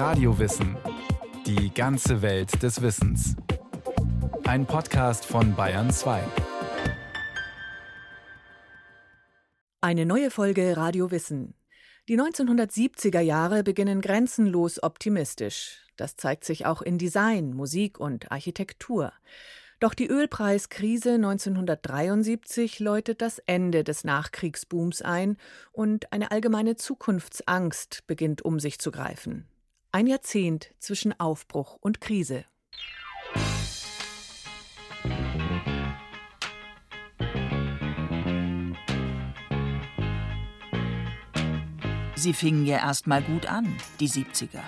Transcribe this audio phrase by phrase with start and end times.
[0.00, 0.78] Radiowissen.
[1.44, 3.36] Die ganze Welt des Wissens.
[4.44, 6.22] Ein Podcast von Bayern 2.
[9.82, 11.52] Eine neue Folge Radio Wissen.
[12.08, 15.86] Die 1970er Jahre beginnen grenzenlos optimistisch.
[15.98, 19.12] Das zeigt sich auch in Design, Musik und Architektur.
[19.80, 25.36] Doch die Ölpreiskrise 1973 läutet das Ende des Nachkriegsbooms ein
[25.72, 29.46] und eine allgemeine Zukunftsangst beginnt um sich zu greifen.
[29.92, 32.44] Ein Jahrzehnt zwischen Aufbruch und Krise.
[42.14, 44.60] Sie fingen ja erst mal gut an, die 70er.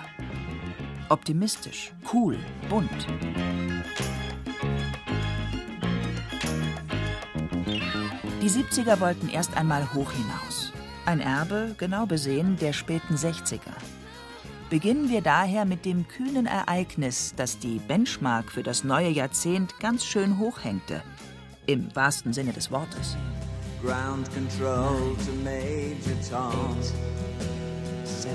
[1.07, 2.89] Optimistisch, cool, bunt.
[8.41, 10.73] Die 70er wollten erst einmal hoch hinaus.
[11.05, 13.71] Ein Erbe, genau besehen, der späten 60er.
[14.73, 20.03] Beginnen wir daher mit dem kühnen Ereignis, das die Benchmark für das neue Jahrzehnt ganz
[20.03, 21.03] schön hochhängte.
[21.67, 23.15] Im wahrsten Sinne des Wortes.
[23.83, 26.75] Ground control to Major Tom.
[28.03, 28.33] Seven,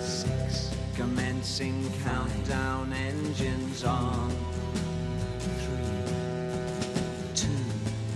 [0.00, 4.32] six, commencing countdown engines on.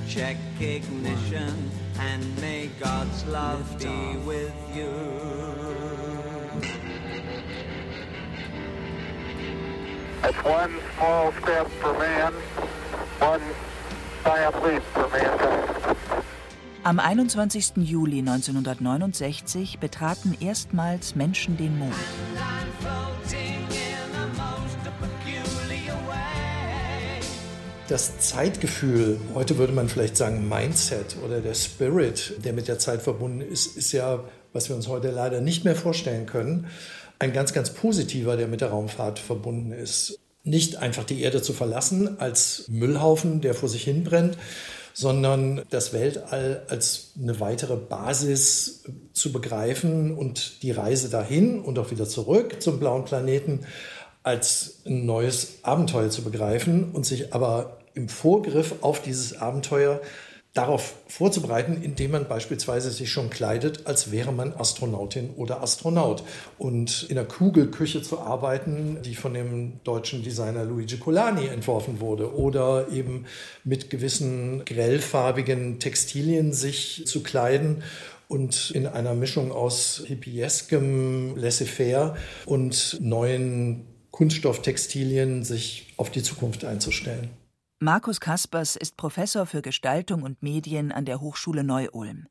[0.09, 5.64] check ignition and may God's love be with you.
[10.35, 12.33] It's one small step for man,
[13.21, 13.43] one
[14.25, 15.97] giant leap for mankind.
[16.83, 17.85] Am 21.
[17.85, 21.95] Juli 1969 betraten erstmals Menschen den Mond.
[27.89, 33.03] das Zeitgefühl, heute würde man vielleicht sagen Mindset oder der Spirit, der mit der Zeit
[33.03, 36.67] verbunden ist, ist ja, was wir uns heute leider nicht mehr vorstellen können,
[37.19, 40.19] ein ganz, ganz positiver, der mit der Raumfahrt verbunden ist.
[40.45, 44.39] Nicht einfach die Erde zu verlassen als Müllhaufen, der vor sich hin brennt,
[44.93, 51.91] sondern das Weltall als eine weitere Basis zu begreifen und die Reise dahin und auch
[51.91, 53.67] wieder zurück zum blauen Planeten
[54.23, 60.01] als ein neues Abenteuer zu begreifen und sich aber im Vorgriff auf dieses Abenteuer
[60.55, 66.23] darauf vorzubereiten, indem man beispielsweise sich schon kleidet, als wäre man Astronautin oder Astronaut.
[66.59, 72.35] Und in der Kugelküche zu arbeiten, die von dem deutschen Designer Luigi Colani entworfen wurde.
[72.37, 73.27] Oder eben
[73.65, 77.83] mit gewissen grellfarbigen Textilien sich zu kleiden
[78.29, 82.17] und in einer Mischung aus hippieskem Laissez-faire
[82.47, 87.31] und neuen Kunststofftextilien sich auf die Zukunft einzustellen.
[87.81, 92.29] Markus Kaspers ist Professor für Gestaltung und Medien an der Hochschule Neu-Ulm.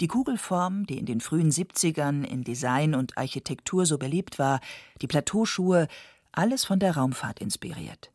[0.00, 4.60] Die Kugelform, die in den frühen 70ern in Design und Architektur so beliebt war,
[5.00, 5.88] die Plateauschuhe,
[6.30, 8.12] alles von der Raumfahrt inspiriert.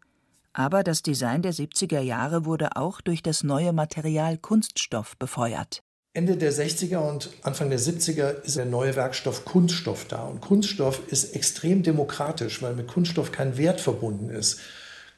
[0.54, 5.82] Aber das Design der 70er Jahre wurde auch durch das neue Material Kunststoff befeuert.
[6.14, 10.24] Ende der 60er und Anfang der 70er ist der neue Werkstoff Kunststoff da.
[10.24, 14.60] Und Kunststoff ist extrem demokratisch, weil mit Kunststoff kein Wert verbunden ist.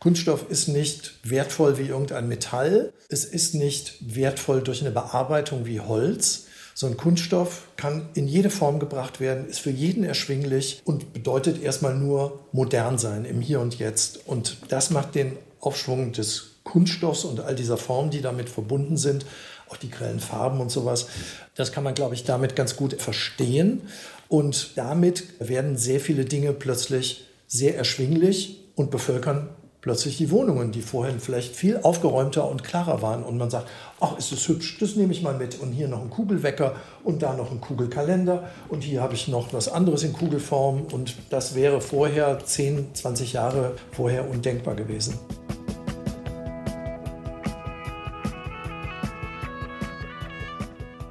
[0.04, 2.92] Kunststoff ist nicht wertvoll wie irgendein Metall.
[3.08, 6.48] Es ist nicht wertvoll durch eine Bearbeitung wie Holz.
[6.74, 11.64] So ein Kunststoff kann in jede Form gebracht werden, ist für jeden erschwinglich und bedeutet
[11.64, 14.28] erstmal nur modern sein im Hier und Jetzt.
[14.28, 19.26] Und das macht den Aufschwung des Kunststoffs und all dieser Formen, die damit verbunden sind,
[19.70, 21.08] auch die grellen Farben und sowas.
[21.56, 23.84] Das kann man, glaube ich, damit ganz gut verstehen.
[24.28, 29.48] Und damit werden sehr viele Dinge plötzlich sehr erschwinglich und bevölkern
[29.84, 33.22] plötzlich die Wohnungen, die vorhin vielleicht viel aufgeräumter und klarer waren.
[33.22, 33.68] Und man sagt,
[34.00, 35.60] ach, ist das hübsch, das nehme ich mal mit.
[35.60, 38.50] Und hier noch ein Kugelwecker und da noch ein Kugelkalender.
[38.70, 40.84] Und hier habe ich noch was anderes in Kugelform.
[40.90, 45.20] Und das wäre vorher 10, 20 Jahre vorher undenkbar gewesen.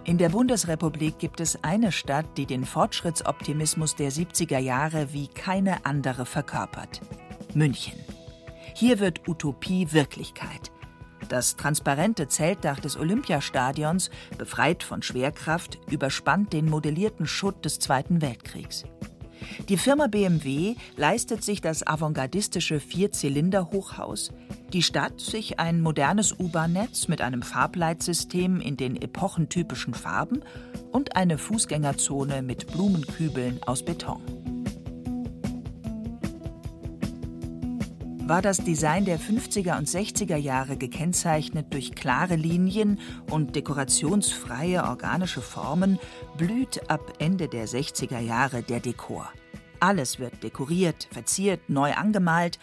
[0.05, 5.85] In der Bundesrepublik gibt es eine Stadt, die den Fortschrittsoptimismus der 70er Jahre wie keine
[5.85, 7.03] andere verkörpert.
[7.55, 7.93] München.
[8.75, 10.73] Hier wird Utopie Wirklichkeit.
[11.29, 18.85] Das transparente Zeltdach des Olympiastadions, befreit von Schwerkraft, überspannt den modellierten Schutt des Zweiten Weltkriegs.
[19.69, 24.33] Die Firma BMW leistet sich das avantgardistische Vierzylinder-Hochhaus,
[24.73, 30.43] die Stadt sich ein modernes U-Bahn-Netz mit einem Farbleitsystem in den epochentypischen Farben
[30.91, 34.42] und eine Fußgängerzone mit Blumenkübeln aus Beton.
[38.25, 45.43] War das Design der 50er und 60er Jahre gekennzeichnet durch klare Linien und dekorationsfreie organische
[45.43, 45.99] Formen,
[46.39, 49.29] blüht ab Ende der 60er Jahre der Dekor.
[49.81, 52.61] Alles wird dekoriert, verziert, neu angemalt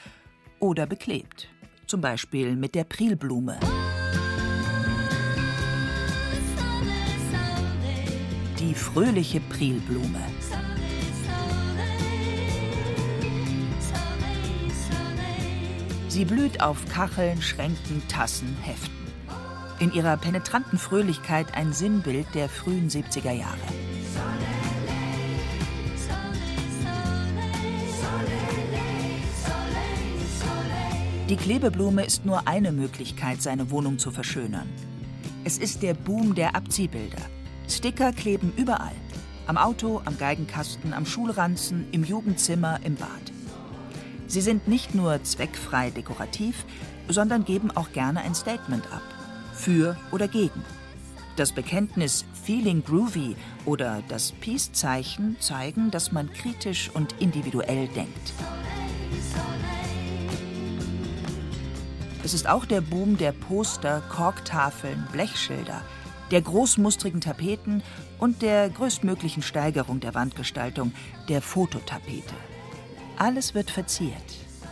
[0.59, 1.49] oder beklebt.
[1.87, 3.59] Zum Beispiel mit der Prilblume.
[8.59, 10.21] Die fröhliche Prilblume.
[16.09, 18.89] Sie blüht auf Kacheln, Schränken, Tassen, Heften.
[19.79, 23.57] In ihrer penetranten Fröhlichkeit ein Sinnbild der frühen 70er Jahre.
[31.29, 34.67] Die Klebeblume ist nur eine Möglichkeit, seine Wohnung zu verschönern.
[35.43, 37.21] Es ist der Boom der Abziehbilder.
[37.69, 38.95] Sticker kleben überall.
[39.45, 43.31] Am Auto, am Geigenkasten, am Schulranzen, im Jugendzimmer, im Bad.
[44.29, 46.63] Sie sind nicht nur zweckfrei dekorativ,
[47.07, 49.01] sondern geben auch gerne ein Statement ab.
[49.53, 50.63] Für oder gegen.
[51.35, 53.35] Das Bekenntnis Feeling Groovy
[53.65, 58.33] oder das Peace-Zeichen zeigen, dass man kritisch und individuell denkt.
[62.23, 65.81] Es ist auch der Boom der Poster, Korktafeln, Blechschilder,
[66.29, 67.81] der großmustrigen Tapeten
[68.19, 70.93] und der größtmöglichen Steigerung der Wandgestaltung,
[71.29, 72.35] der Fototapete.
[73.19, 74.15] Alles wird verziert,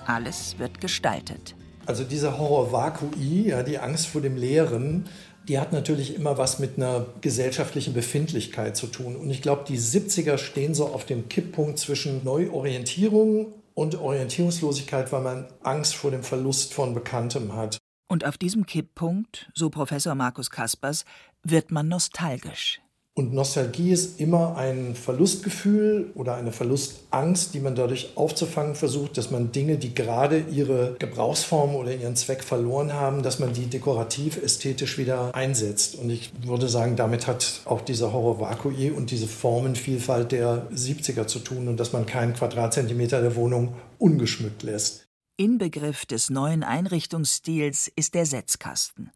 [0.06, 1.54] alles wird gestaltet.
[1.86, 5.04] Also dieser Horror Vakui, ja, die Angst vor dem Leeren,
[5.50, 9.18] die hat natürlich immer was mit einer gesellschaftlichen Befindlichkeit zu tun.
[9.18, 15.24] Und ich glaube, die 70er stehen so auf dem Kipppunkt zwischen Neuorientierung und Orientierungslosigkeit, weil
[15.24, 17.78] man Angst vor dem Verlust von Bekanntem hat.
[18.08, 21.04] Und auf diesem Kipppunkt, so Professor Markus Kaspers,
[21.44, 22.80] wird man nostalgisch.
[23.18, 29.32] Und Nostalgie ist immer ein Verlustgefühl oder eine Verlustangst, die man dadurch aufzufangen versucht, dass
[29.32, 34.38] man Dinge, die gerade ihre Gebrauchsform oder ihren Zweck verloren haben, dass man die dekorativ,
[34.38, 35.96] ästhetisch wieder einsetzt.
[35.96, 41.26] Und ich würde sagen, damit hat auch dieser Horror Vakui und diese Formenvielfalt der 70er
[41.26, 45.08] zu tun und dass man keinen Quadratzentimeter der Wohnung ungeschmückt lässt.
[45.38, 49.10] Inbegriff des neuen Einrichtungsstils ist der Setzkasten.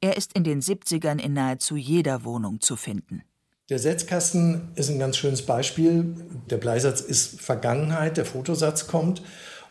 [0.00, 3.24] Er ist in den 70ern in nahezu jeder Wohnung zu finden.
[3.70, 6.16] Der Setzkasten ist ein ganz schönes Beispiel.
[6.50, 9.22] Der Bleisatz ist Vergangenheit, der Fotosatz kommt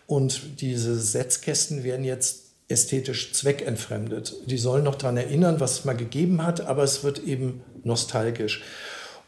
[0.08, 4.36] und diese Setzkästen werden jetzt ästhetisch zweckentfremdet.
[4.46, 8.64] Die sollen noch daran erinnern, was es mal gegeben hat, aber es wird eben nostalgisch.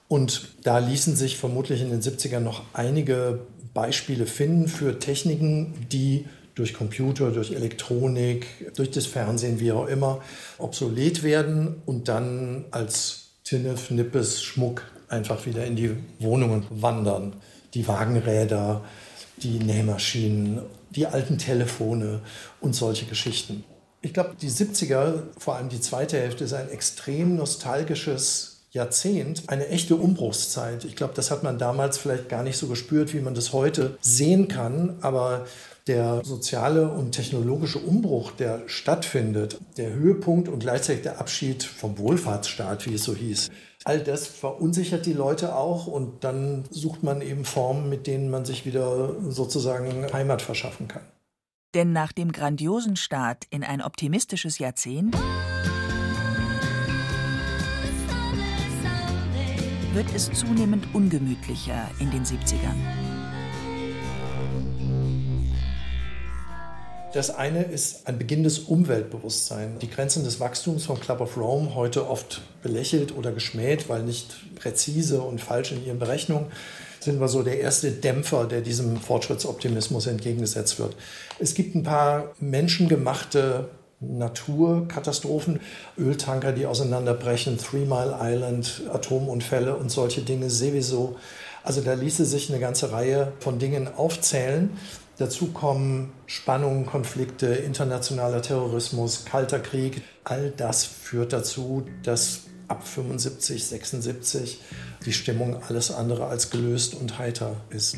[0.08, 3.40] Und da ließen sich vermutlich in den 70ern noch einige
[3.74, 8.46] Beispiele finden für Techniken, die durch Computer, durch Elektronik,
[8.76, 10.22] durch das Fernsehen, wie auch immer,
[10.60, 13.21] obsolet werden und dann als
[13.52, 17.34] Tinnef, Nippes, Schmuck einfach wieder in die Wohnungen wandern.
[17.74, 18.82] Die Wagenräder,
[19.44, 20.62] die Nähmaschinen,
[20.92, 22.22] die alten Telefone
[22.62, 23.66] und solche Geschichten.
[24.02, 29.68] Ich glaube, die 70er, vor allem die zweite Hälfte, ist ein extrem nostalgisches Jahrzehnt, eine
[29.68, 30.86] echte Umbruchszeit.
[30.86, 33.98] Ich glaube, das hat man damals vielleicht gar nicht so gespürt, wie man das heute
[34.00, 34.98] sehen kann.
[35.02, 35.46] Aber
[35.88, 42.86] der soziale und technologische Umbruch, der stattfindet, der Höhepunkt und gleichzeitig der Abschied vom Wohlfahrtsstaat,
[42.86, 43.52] wie es so hieß,
[43.84, 48.46] all das verunsichert die Leute auch und dann sucht man eben Formen, mit denen man
[48.46, 51.04] sich wieder sozusagen Heimat verschaffen kann.
[51.74, 55.16] Denn nach dem grandiosen Start in ein optimistisches Jahrzehnt
[59.94, 62.78] wird es zunehmend ungemütlicher in den 70ern.
[67.14, 69.80] Das eine ist ein beginnendes Umweltbewusstsein.
[69.80, 74.56] Die Grenzen des Wachstums vom Club of Rome, heute oft belächelt oder geschmäht, weil nicht
[74.56, 76.46] präzise und falsch in ihren Berechnungen,
[77.02, 80.96] sind wir so der erste Dämpfer, der diesem Fortschrittsoptimismus entgegengesetzt wird.
[81.38, 83.68] Es gibt ein paar menschengemachte
[84.02, 85.60] Naturkatastrophen,
[85.98, 91.16] Öltanker, die auseinanderbrechen, Three Mile Island, Atomunfälle und solche Dinge sowieso.
[91.64, 94.72] Also da ließe sich eine ganze Reihe von Dingen aufzählen.
[95.18, 100.02] Dazu kommen Spannungen, Konflikte, internationaler Terrorismus, kalter Krieg.
[100.24, 104.62] All das führt dazu, dass ab 75, 76
[105.06, 107.98] die Stimmung alles andere als gelöst und heiter ist.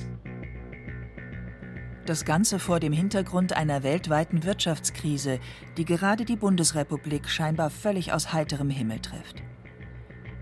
[2.06, 5.40] Das Ganze vor dem Hintergrund einer weltweiten Wirtschaftskrise,
[5.78, 9.42] die gerade die Bundesrepublik scheinbar völlig aus heiterem Himmel trifft.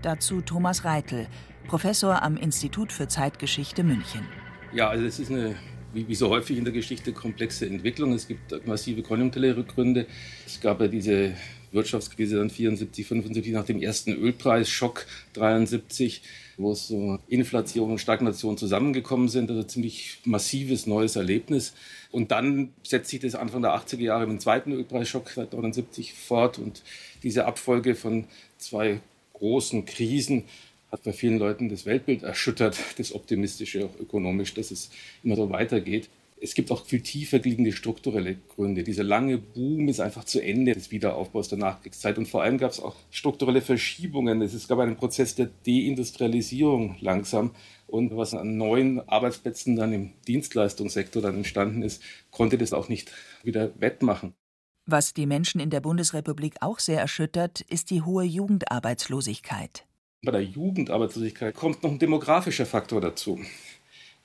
[0.02, 1.28] Dazu Thomas Reitel,
[1.68, 4.26] Professor am Institut für Zeitgeschichte München.
[4.72, 5.54] Ja, also es ist eine
[5.92, 8.12] wie, so häufig in der Geschichte komplexe Entwicklung.
[8.12, 10.06] Es gibt massive konjunkturelle Gründe.
[10.44, 11.34] Es gab ja diese
[11.72, 16.22] Wirtschaftskrise dann 74, 75 nach dem ersten Ölpreis, Schock 73,
[16.56, 19.50] wo so Inflation und Stagnation zusammengekommen sind.
[19.50, 21.74] Also ziemlich massives neues Erlebnis.
[22.10, 26.58] Und dann setzt sich das Anfang der 80er Jahre mit dem zweiten Ölpreisschock 73 fort
[26.58, 26.82] und
[27.22, 28.24] diese Abfolge von
[28.58, 29.00] zwei
[29.32, 30.44] großen Krisen
[30.92, 34.90] hat bei vielen Leuten das Weltbild erschüttert, das optimistische, auch ökonomisch, dass es
[35.24, 36.10] immer so weitergeht.
[36.42, 38.82] Es gibt auch viel tiefer liegende strukturelle Gründe.
[38.82, 42.18] Dieser lange Boom ist einfach zu Ende des Wiederaufbaus der Nachkriegszeit.
[42.18, 44.42] Und vor allem gab es auch strukturelle Verschiebungen.
[44.42, 47.52] Es gab einen Prozess der Deindustrialisierung langsam.
[47.86, 53.12] Und was an neuen Arbeitsplätzen dann im Dienstleistungssektor dann entstanden ist, konnte das auch nicht
[53.44, 54.34] wieder wettmachen.
[54.84, 59.86] Was die Menschen in der Bundesrepublik auch sehr erschüttert, ist die hohe Jugendarbeitslosigkeit.
[60.24, 63.40] Bei der Jugendarbeitslosigkeit kommt noch ein demografischer Faktor dazu.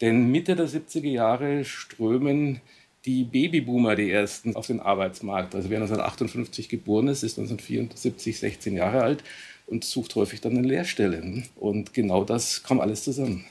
[0.01, 2.61] Denn Mitte der 70er Jahre strömen
[3.05, 5.55] die Babyboomer, die ersten, auf den Arbeitsmarkt.
[5.55, 9.23] Also wer 1958 geboren ist, ist 1974 16 Jahre alt
[9.65, 11.43] und sucht häufig dann eine Lehrstelle.
[11.55, 13.45] Und genau das kommt alles zusammen.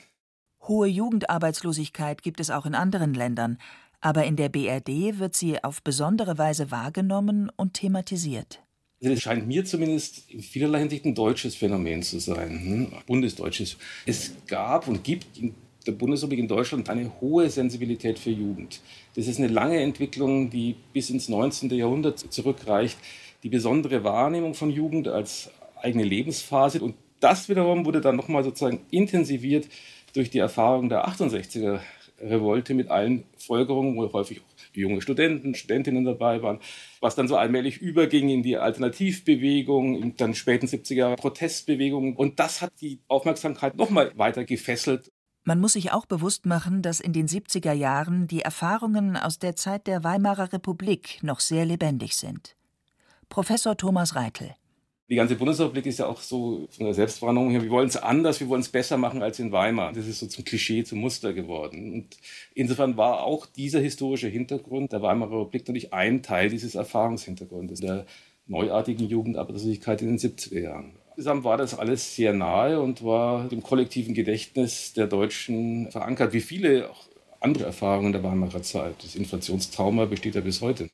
[0.67, 3.57] Hohe Jugendarbeitslosigkeit gibt es auch in anderen Ländern,
[4.01, 8.61] aber in der BRD wird sie auf besondere Weise wahrgenommen und thematisiert.
[9.01, 12.91] Also es scheint mir zumindest in vielerlei Hinsicht ein deutsches Phänomen zu sein, hm?
[13.05, 13.77] bundesdeutsches.
[14.05, 15.53] Es gab und gibt in
[15.87, 18.81] der Bundesrepublik in Deutschland eine hohe Sensibilität für Jugend.
[19.15, 21.69] Das ist eine lange Entwicklung, die bis ins 19.
[21.71, 22.97] Jahrhundert zurückreicht.
[23.43, 25.51] Die besondere Wahrnehmung von Jugend als
[25.81, 26.81] eigene Lebensphase.
[26.81, 29.67] Und das wiederum wurde dann nochmal sozusagen intensiviert
[30.13, 31.79] durch die Erfahrung der 68er
[32.19, 36.59] Revolte mit allen Folgerungen, wo häufig auch junge Studenten, Studentinnen dabei waren,
[36.99, 42.15] was dann so allmählich überging in die Alternativbewegung, in dann späten 70er Jahre Protestbewegungen.
[42.15, 45.11] Und das hat die Aufmerksamkeit nochmal weiter gefesselt.
[45.47, 49.55] Man muss sich auch bewusst machen, dass in den 70er Jahren die Erfahrungen aus der
[49.55, 52.57] Zeit der Weimarer Republik noch sehr lebendig sind.
[53.29, 54.55] Professor Thomas Reitel.
[55.09, 58.41] Die ganze Bundesrepublik ist ja auch so von der Selbstwahrnehmung her, wir wollen es anders,
[58.41, 59.93] wir wollen es besser machen als in Weimar.
[59.93, 61.93] Das ist so zum Klischee, zum Muster geworden.
[61.93, 62.17] Und
[62.53, 68.05] insofern war auch dieser historische Hintergrund der Weimarer Republik natürlich ein Teil dieses Erfahrungshintergrundes, der
[68.47, 70.97] neuartigen Jugendarbeitslosigkeit in den 70er Jahren.
[71.17, 76.41] Insgesamt war das alles sehr nahe und war im kollektiven Gedächtnis der Deutschen verankert, wie
[76.41, 77.07] viele auch
[77.39, 79.03] andere Erfahrungen der Weimarer Zeit.
[79.03, 80.89] Das Inflationstrauma besteht ja bis heute.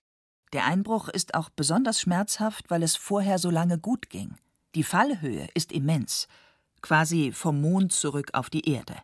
[0.54, 4.36] Der Einbruch ist auch besonders schmerzhaft, weil es vorher so lange gut ging.
[4.76, 6.30] Die Fallhöhe ist immens,
[6.82, 8.96] quasi vom Mond zurück auf die Erde.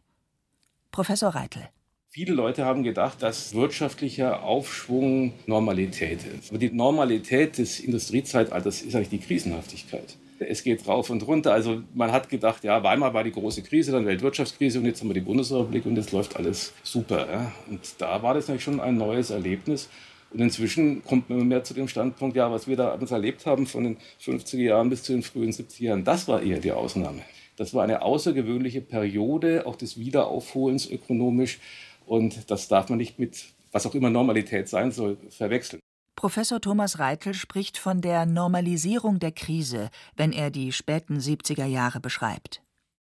[0.89, 1.67] Professor Reitel.
[2.07, 6.51] Viele Leute haben gedacht, dass wirtschaftlicher Aufschwung Normalität ist.
[6.51, 10.15] Aber die Normalität des Industriezeitalters ist eigentlich die Krisenhaftigkeit.
[10.39, 11.53] Es geht rauf und runter.
[11.53, 15.10] Also man hat gedacht, ja, Weimar war die große Krise, dann Weltwirtschaftskrise und jetzt haben
[15.10, 17.27] wir die Bundesrepublik und jetzt läuft alles super.
[17.29, 17.51] Ja.
[17.69, 19.89] Und da war das natürlich schon ein neues Erlebnis.
[20.31, 23.65] Und inzwischen kommt man mehr zu dem Standpunkt, ja, was wir da uns erlebt haben
[23.65, 27.22] von den 50er Jahren bis zu den frühen 70er Jahren, das war eher die Ausnahme.
[27.58, 31.60] Das war eine außergewöhnliche Periode, auch des Wiederaufholens ökonomisch.
[32.05, 35.81] Und das darf man nicht mit, was auch immer Normalität sein soll, verwechseln.
[36.19, 42.01] Professor Thomas Reitel spricht von der Normalisierung der Krise, wenn er die späten 70er Jahre
[42.01, 42.61] beschreibt.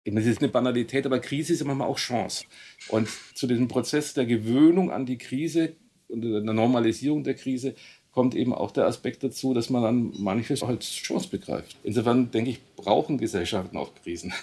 [0.05, 2.45] Es ist eine Banalität, aber Krise ist manchmal auch Chance.
[2.91, 5.77] Und zu diesem Prozess der Gewöhnung an die Krise
[6.09, 7.77] und der Normalisierung der Krise
[8.13, 11.79] kommt eben auch der Aspekt dazu, dass man dann manches als Chance begreift.
[11.85, 14.35] Insofern denke ich, brauchen Gesellschaften auch Krisen.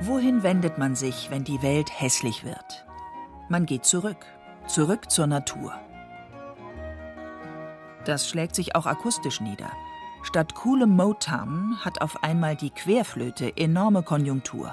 [0.00, 2.84] Wohin wendet man sich, wenn die Welt hässlich wird?
[3.48, 4.24] Man geht zurück,
[4.66, 5.74] zurück zur Natur.
[8.06, 9.70] Das schlägt sich auch akustisch nieder.
[10.22, 14.72] Statt coolem Motown hat auf einmal die Querflöte enorme Konjunktur.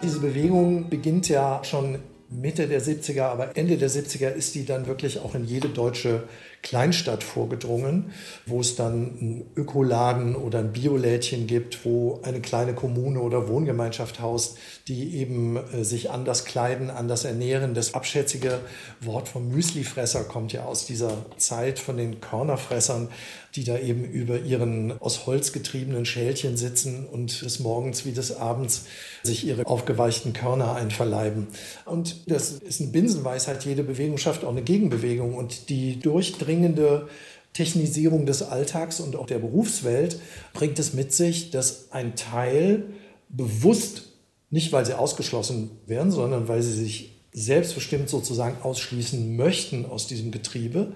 [0.00, 1.98] Diese Bewegung beginnt ja schon
[2.40, 6.22] Mitte der 70er, aber Ende der 70er ist die dann wirklich auch in jede deutsche
[6.62, 8.12] Kleinstadt vorgedrungen,
[8.44, 14.20] wo es dann einen Ökoladen oder ein Biolädchen gibt, wo eine kleine Kommune oder Wohngemeinschaft
[14.20, 17.74] haust, die eben äh, sich anders kleiden, anders ernähren.
[17.74, 18.58] Das abschätzige
[19.00, 23.08] Wort vom Müslifresser kommt ja aus dieser Zeit von den Körnerfressern,
[23.54, 28.36] die da eben über ihren aus Holz getriebenen Schälchen sitzen und des Morgens wie des
[28.36, 28.84] Abends
[29.22, 31.46] sich ihre aufgeweichten Körner einverleiben.
[31.84, 33.64] Und das ist eine Binsenweisheit.
[33.64, 37.08] Jede Bewegung schafft auch eine Gegenbewegung und die durchdringende dringende
[37.52, 40.18] Technisierung des Alltags und auch der Berufswelt
[40.52, 42.86] bringt es mit sich, dass ein Teil
[43.28, 44.12] bewusst,
[44.50, 50.30] nicht weil sie ausgeschlossen werden, sondern weil sie sich selbstbestimmt sozusagen ausschließen möchten aus diesem
[50.30, 50.92] Getriebe,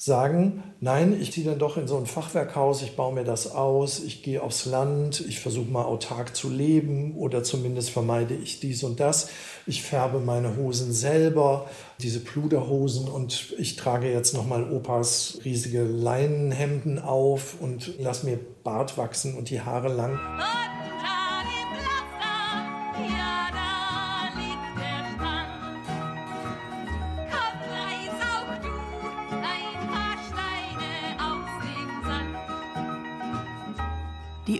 [0.00, 3.98] sagen, nein, ich ziehe dann doch in so ein Fachwerkhaus, ich baue mir das aus,
[3.98, 8.84] ich gehe aufs Land, ich versuche mal autark zu leben oder zumindest vermeide ich dies
[8.84, 9.28] und das.
[9.66, 11.68] Ich färbe meine Hosen selber,
[12.00, 18.98] diese Pluderhosen und ich trage jetzt nochmal Opas riesige Leinenhemden auf und lass mir Bart
[18.98, 20.16] wachsen und die Haare lang.
[20.16, 20.67] Die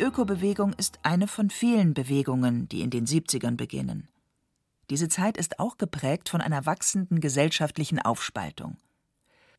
[0.09, 4.09] Ökobewegung ist eine von vielen Bewegungen, die in den 70ern beginnen.
[4.89, 8.79] Diese Zeit ist auch geprägt von einer wachsenden gesellschaftlichen Aufspaltung.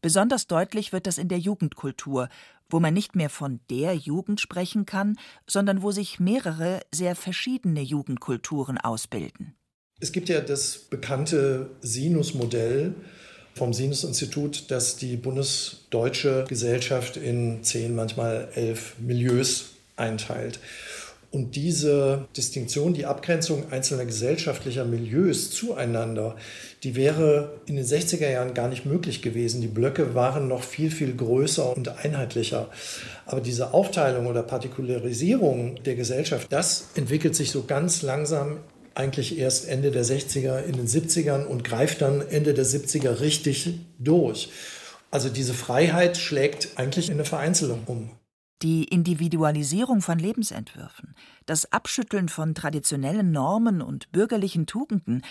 [0.02, 2.30] Besonders deutlich wird das in der Jugendkultur,
[2.68, 7.82] wo man nicht mehr von der Jugend sprechen kann, sondern wo sich mehrere sehr verschiedene
[7.82, 9.54] Jugendkulturen ausbilden.
[10.00, 12.96] Es gibt ja das bekannte Sinus-Modell
[13.54, 20.60] vom Sinus-Institut, das die bundesdeutsche Gesellschaft in zehn, manchmal elf Milieus einteilt.
[21.32, 26.36] Und diese Distinktion, die Abgrenzung einzelner gesellschaftlicher Milieus zueinander,
[26.84, 29.62] die wäre in den 60er Jahren gar nicht möglich gewesen.
[29.62, 32.70] Die Blöcke waren noch viel, viel größer und einheitlicher.
[33.28, 38.58] Aber diese Aufteilung oder Partikularisierung der Gesellschaft, das entwickelt sich so ganz langsam
[38.96, 43.76] eigentlich erst Ende der 60er, in den 70ern und greift dann Ende der 70er richtig
[44.00, 44.50] durch.
[45.12, 48.10] Also diese Freiheit schlägt eigentlich in eine Vereinzelung um.
[48.62, 55.24] Die Individualisierung von Lebensentwürfen, das Abschütteln von traditionellen Normen und bürgerlichen Tugenden,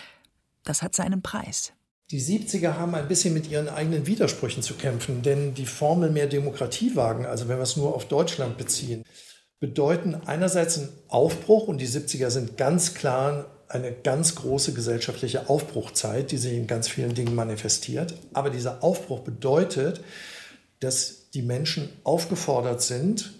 [0.63, 1.73] das hat seinen Preis.
[2.09, 6.25] Die 70er haben ein bisschen mit ihren eigenen Widersprüchen zu kämpfen, denn die Formel mehr
[6.25, 9.03] Demokratie wagen, also wenn wir es nur auf Deutschland beziehen,
[9.59, 16.31] bedeuten einerseits einen Aufbruch und die 70er sind ganz klar eine ganz große gesellschaftliche Aufbruchzeit,
[16.31, 18.15] die sich in ganz vielen Dingen manifestiert.
[18.33, 20.01] Aber dieser Aufbruch bedeutet,
[20.79, 23.33] dass die Menschen aufgefordert sind,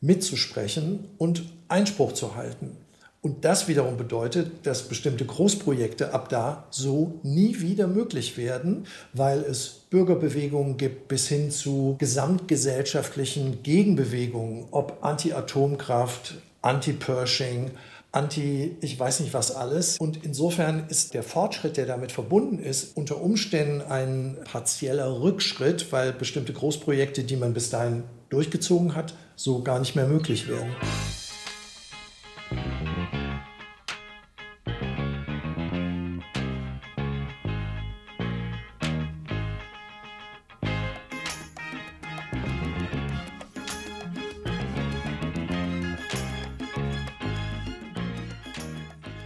[0.00, 2.76] mitzusprechen und Einspruch zu halten.
[3.22, 9.38] Und das wiederum bedeutet, dass bestimmte Großprojekte ab da so nie wieder möglich werden, weil
[9.42, 17.70] es Bürgerbewegungen gibt bis hin zu gesamtgesellschaftlichen Gegenbewegungen, ob Anti-Atomkraft, Anti-Pershing,
[18.14, 19.96] Anti, ich weiß nicht was alles.
[19.98, 26.12] Und insofern ist der Fortschritt, der damit verbunden ist, unter Umständen ein partieller Rückschritt, weil
[26.12, 30.70] bestimmte Großprojekte, die man bis dahin durchgezogen hat, so gar nicht mehr möglich werden.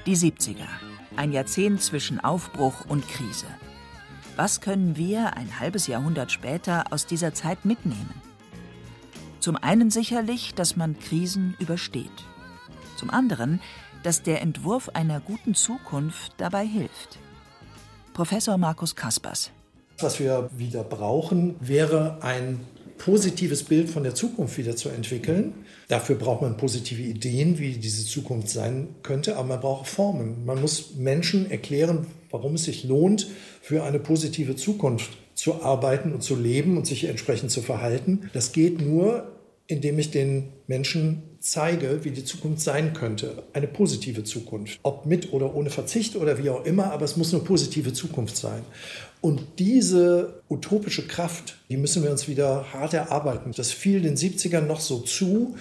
[0.06, 0.68] Die 70er.
[1.16, 3.46] Ein Jahrzehnt zwischen Aufbruch und Krise.
[4.36, 8.14] Was können wir ein halbes Jahrhundert später aus dieser Zeit mitnehmen?
[9.40, 12.24] Zum einen sicherlich, dass man Krisen übersteht.
[12.96, 13.60] Zum anderen,
[14.04, 17.18] dass der Entwurf einer guten Zukunft dabei hilft.
[18.12, 19.50] Professor Markus Kaspers.
[19.98, 22.60] Was wir wieder brauchen, wäre ein
[22.98, 25.52] positives Bild von der Zukunft wieder zu entwickeln.
[25.88, 30.44] Dafür braucht man positive Ideen, wie diese Zukunft sein könnte, aber man braucht Formen.
[30.44, 33.28] Man muss Menschen erklären, warum es sich lohnt,
[33.62, 38.30] für eine positive Zukunft zu arbeiten und zu leben und sich entsprechend zu verhalten.
[38.32, 39.32] Das geht nur,
[39.66, 43.44] indem ich den Menschen zeige, wie die Zukunft sein könnte.
[43.52, 44.80] Eine positive Zukunft.
[44.82, 48.36] Ob mit oder ohne Verzicht oder wie auch immer, aber es muss eine positive Zukunft
[48.36, 48.62] sein.
[49.20, 53.52] Und diese utopische Kraft, die müssen wir uns wieder hart erarbeiten.
[53.56, 55.56] Das fiel den 70ern noch so zu.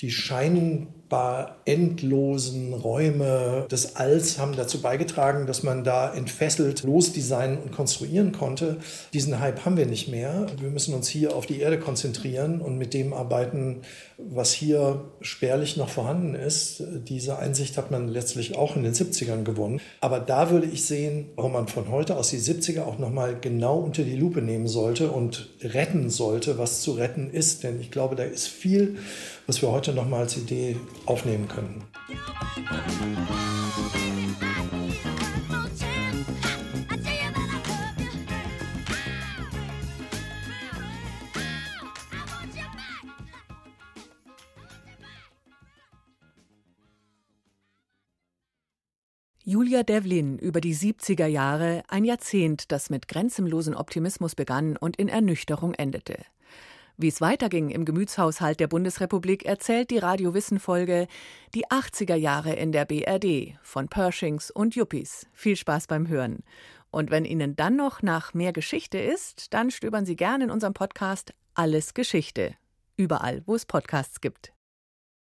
[0.00, 7.58] Die scheinen unfassbar endlosen Räume des Alls haben dazu beigetragen, dass man da entfesselt losdesignen
[7.58, 8.78] und konstruieren konnte.
[9.12, 10.46] Diesen Hype haben wir nicht mehr.
[10.60, 13.82] Wir müssen uns hier auf die Erde konzentrieren und mit dem arbeiten,
[14.18, 16.82] was hier spärlich noch vorhanden ist.
[17.08, 19.80] Diese Einsicht hat man letztlich auch in den 70ern gewonnen.
[20.00, 23.78] Aber da würde ich sehen, warum man von heute aus die 70er auch nochmal genau
[23.78, 27.62] unter die Lupe nehmen sollte und retten sollte, was zu retten ist.
[27.62, 28.96] Denn ich glaube, da ist viel,
[29.46, 31.84] was wir heute nochmal als Idee aufnehmen könnten.
[49.48, 55.08] Julia Devlin über die 70er Jahre, ein Jahrzehnt, das mit grenzenlosen Optimismus begann und in
[55.08, 56.16] Ernüchterung endete.
[56.98, 61.08] Wie es weiterging im Gemütshaushalt der Bundesrepublik, erzählt die Radio-Wissen-Folge
[61.54, 65.26] Die 80er Jahre in der BRD von Pershings und Yuppies.
[65.34, 66.42] Viel Spaß beim Hören.
[66.90, 70.72] Und wenn Ihnen dann noch nach mehr Geschichte ist, dann stöbern Sie gerne in unserem
[70.72, 72.54] Podcast Alles Geschichte.
[72.96, 74.55] Überall, wo es Podcasts gibt.